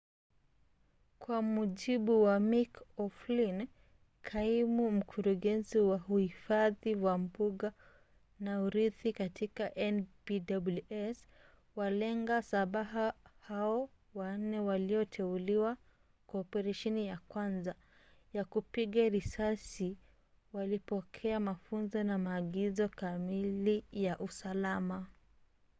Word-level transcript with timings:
kwa 1.21 1.37
mujibu 1.53 2.13
wa 2.25 2.35
mick 2.51 2.73
o'flynn 3.03 3.57
kaimu 4.29 4.85
mkurugenzi 4.97 5.79
wa 5.89 5.97
uhifadhi 6.09 6.91
wa 6.95 7.17
mbuga 7.17 7.69
na 8.43 8.61
urithi 8.63 9.13
katika 9.13 9.63
npws 9.95 11.17
walenga 11.75 12.41
shabaha 12.41 13.13
hao 13.39 13.89
wanne 14.13 14.59
walioteuliwa 14.59 15.77
kwa 16.27 16.39
operesheni 16.39 17.07
ya 17.07 17.17
kwanza 17.17 17.75
ya 18.33 18.45
upigaji 18.51 19.09
risasi 19.09 19.97
walipokea 20.53 21.39
mafunzo 21.39 22.03
na 22.03 22.17
maagizo 22.17 22.89
kamili 22.89 23.83
ya 23.91 24.19
usalama 24.19 25.05